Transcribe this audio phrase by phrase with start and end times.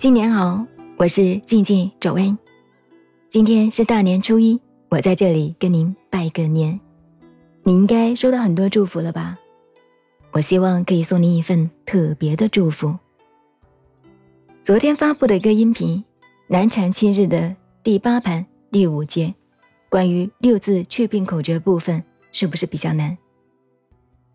[0.00, 0.64] 新年好，
[0.96, 2.38] 我是静静周恩。
[3.28, 6.78] 今天是大年初一，我在这里跟您拜个年。
[7.64, 9.36] 你应该收到很多祝福了吧？
[10.30, 12.96] 我希望可以送您一份特别的祝福。
[14.62, 16.04] 昨天发布的一个音频，
[16.46, 19.34] 难产七日的第八盘第五节，
[19.88, 23.18] 关于六字去病口诀部分，是不是比较难？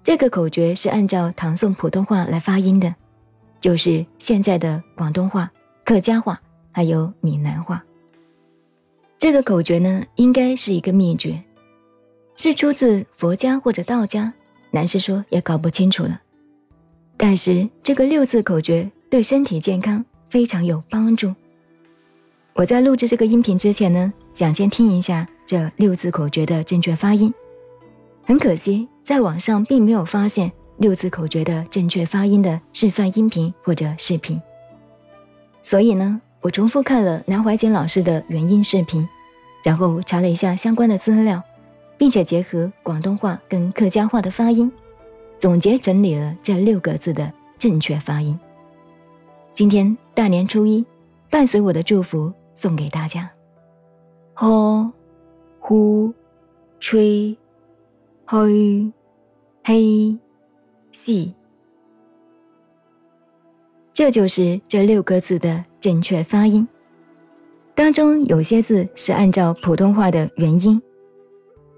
[0.04, 2.94] 这个口诀是按照唐宋普通话来发音的。
[3.63, 5.49] 就是现在的广东话、
[5.85, 6.38] 客家话，
[6.73, 7.81] 还有闽南话。
[9.17, 11.41] 这个口诀呢，应该是一个秘诀，
[12.35, 14.34] 是出自佛家或者道家，
[14.70, 16.20] 南师说也搞不清楚了。
[17.16, 21.34] 但是这个六字口诀对身体健康非常有帮助。
[22.55, 27.34] 我在录制这个音频之前呢，想先听一下这六字口诀的正确发音。
[28.26, 30.51] 很可惜，在网上并没有发现。
[30.77, 34.41] 六字口诀的正确发音的示范音频或者视频，
[35.62, 39.07] 所以呢，我重复看了南怀瑾老师的原音视频，
[39.63, 41.41] 然后查了一下相关的资料，
[41.98, 44.71] 并且结合广东话跟客家话的发音，
[45.40, 48.38] 总结整理了这六个字的正确发音。
[49.54, 50.84] 今天大年初一，
[51.29, 53.29] 伴随我的祝福送给大家：
[54.34, 54.91] 呵、
[55.60, 56.12] 呼、
[56.79, 57.38] 吹、
[58.26, 58.91] 嘘、
[59.63, 60.18] 嘿。
[60.94, 61.34] 细，
[63.94, 66.66] 这就是这六个字的正确发音。
[67.75, 70.81] 当中有些字是按照普通话的原音，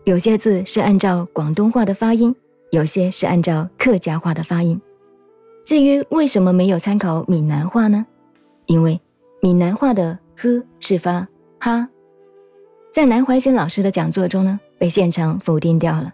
[0.03, 2.35] 有些字是按照广东话的发音，
[2.69, 4.79] 有些是按照客家话的发音。
[5.65, 8.05] 至于为什么没有参考闽南话呢？
[8.65, 8.99] 因为
[9.41, 11.27] 闽南话的“呵”是发
[11.59, 11.87] “哈”，
[12.91, 16.13] 在南怀瑾老师的讲座中呢，被现场否定掉了。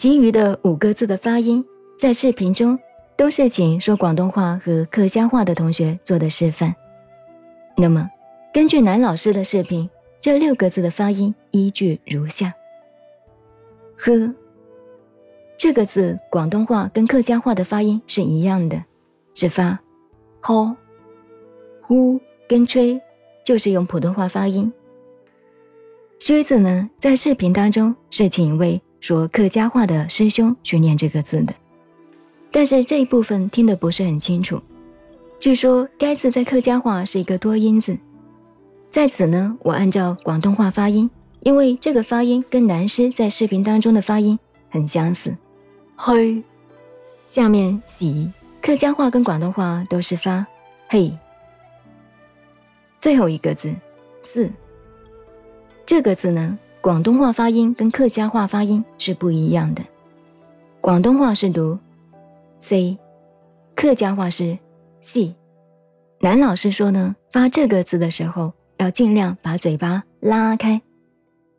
[0.00, 1.64] 其余的五个字的发音，
[1.98, 2.78] 在视频中
[3.16, 6.72] 都是请说广东话和客家话的同学做的示范。
[7.76, 8.08] 那么，
[8.54, 12.54] 根据南老师的视频，这六个字的发音依据如下：
[13.96, 14.32] 呵，
[15.56, 18.80] 这个字广东话跟客家话的发音是一样的，
[19.34, 19.76] 是发
[20.40, 20.76] 吼；
[21.82, 23.02] 呼跟吹
[23.44, 24.72] 就是用普通话发音。
[26.20, 28.80] 靴字呢，在视频当中是请一位。
[29.00, 31.54] 说客家话的师兄去念这个字的，
[32.50, 34.60] 但是这一部分听得不是很清楚。
[35.38, 37.96] 据说该字在客家话是一个多音字，
[38.90, 41.08] 在此呢，我按照广东话发音，
[41.40, 44.38] 因为这个发音跟南师在视频当中的发音
[44.68, 45.34] 很相似。
[45.94, 46.42] 嘿，
[47.26, 50.44] 下面喜，客家话跟广东话都是发
[50.88, 51.16] 嘿。
[52.98, 53.72] 最后一个字
[54.20, 54.50] 四，
[55.86, 56.58] 这个字呢？
[56.80, 59.82] 广东话发音跟客家话发音是不一样的，
[60.80, 61.76] 广东话是读
[62.60, 62.96] c，
[63.74, 64.56] 客家话是
[65.00, 65.34] c。
[66.20, 70.80] 男老师说呢，发这个字的时候要尽量把嘴巴拉开。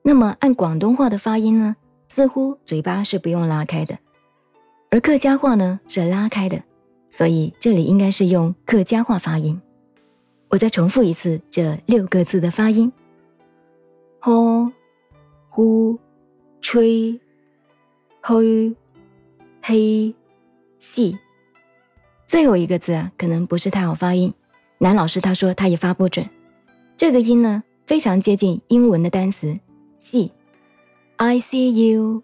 [0.01, 1.75] 那么按广东话的发音呢，
[2.07, 3.99] 似乎嘴巴是不用拉开的，
[4.89, 6.63] 而客家话呢是拉开的，
[7.09, 9.61] 所以这里应该是用客家话发音。
[10.47, 12.91] 我再重复一次这六个字的发音，
[14.19, 14.71] 吼。
[15.49, 15.99] 呼，
[16.61, 17.19] 吹，
[18.21, 18.75] 嘘，
[19.61, 20.13] 嘿，
[20.79, 21.17] 细。
[22.25, 24.33] 最后一个字啊，可能不是太好发音。
[24.77, 26.25] 男老师他说他也发不准。
[26.95, 29.57] 这个音呢，非常接近英文的单词
[29.97, 30.31] 细。
[31.17, 32.21] I see you。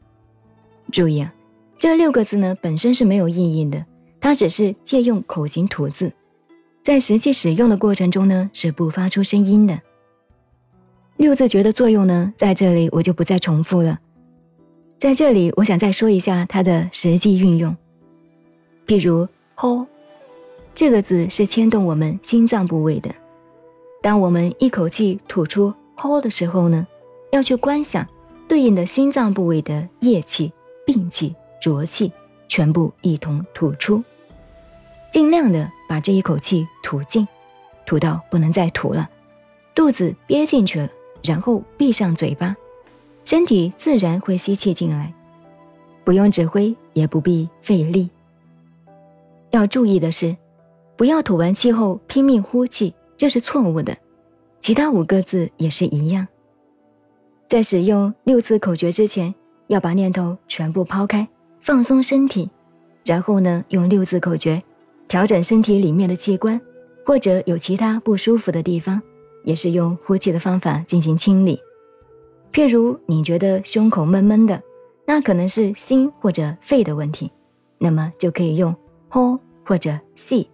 [0.92, 1.34] 注意啊，
[1.80, 3.84] 这六个字呢本身是没有意义的，
[4.20, 6.14] 它只是借用口型吐字，
[6.84, 9.82] 在实际使用的过程中呢是不发出声音的。
[11.18, 14.00] 六字诀的作用呢，在这里我就不再重复了。
[14.98, 17.76] 在这里，我想再说一下它的实际运用。
[18.86, 19.86] 譬如“吼”
[20.76, 23.14] 这个字是牵动我们心脏部位的。
[24.02, 26.86] 当我们一口气吐出“吼”的时候呢，
[27.32, 28.06] 要去观想
[28.48, 30.52] 对应的心脏部位的液气、
[30.86, 32.12] 病气、浊气
[32.50, 34.04] 全部一同吐出，
[35.12, 37.26] 尽量的把这一口气吐尽，
[37.86, 39.10] 吐到不能再吐了，
[39.74, 40.90] 肚子憋进去了。
[41.26, 42.56] 然后闭上嘴巴，
[43.24, 45.12] 身体自然会吸气进来，
[46.04, 48.10] 不用指挥，也不必费力。
[49.50, 50.36] 要注意的是，
[50.96, 53.98] 不要吐完气后拼命呼气，这是错误的。
[54.60, 56.28] 其他五个字也是一样。
[57.48, 59.34] 在使用六字口诀之前，
[59.68, 61.28] 要把念头全部抛开，
[61.62, 62.50] 放松身体，
[63.06, 64.62] 然后呢，用六字口诀
[65.08, 66.60] 调整身体里面的器官，
[67.06, 69.02] 或者有其他不舒服的地方。
[69.46, 71.62] 也是用呼气的方法进行清理，
[72.52, 74.62] 譬如你觉得胸口闷闷的，
[75.06, 77.32] 那可能是心或者肺的问题，
[77.78, 78.76] 那么就可以用
[79.08, 80.50] 呼或者吸。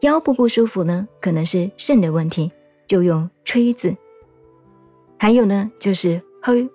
[0.00, 2.50] 腰部不舒服呢，可能是肾的问题，
[2.86, 3.96] 就用吹字。
[5.16, 6.68] 还有呢，就是黑，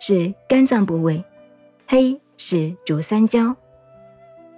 [0.00, 1.22] 是肝脏部位，
[1.86, 3.54] 黑是主三焦，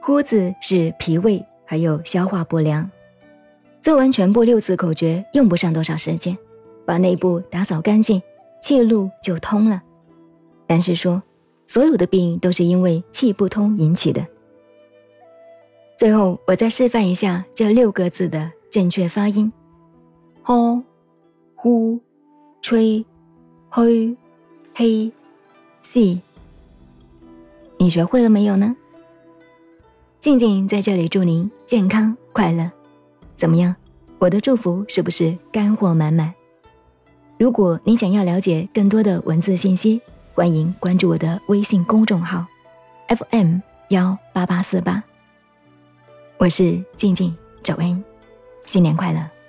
[0.02, 2.88] 呼字是脾胃，还有消化不良。
[3.80, 6.36] 做完全部六字口诀，用不上多少时间，
[6.84, 8.20] 把内部打扫干净，
[8.62, 9.82] 气路就通了。
[10.66, 11.22] 但是说，
[11.66, 14.24] 所有的病都是因为气不通引起的。
[15.96, 19.50] 最后，我再示范一下这六个字的正确发音：
[20.42, 20.82] 呼、
[21.54, 21.98] 呼、
[22.60, 23.04] 吹、
[23.70, 24.16] 嘘、
[24.74, 25.10] 黑、
[25.82, 26.20] 细。
[27.78, 28.76] 你学会了没有呢？
[30.20, 32.70] 静静在这里祝您健康快乐。
[33.40, 33.74] 怎么样？
[34.18, 36.34] 我的祝福是不是干货满满？
[37.38, 39.98] 如果你想要了解更多的文字信息，
[40.34, 42.44] 欢迎关注我的微信公众号
[43.08, 45.02] FM 幺八八四八。
[46.36, 48.04] 我是静静，早安，
[48.66, 49.39] 新年快乐。